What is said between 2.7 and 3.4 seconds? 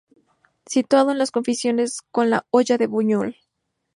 de Buñol.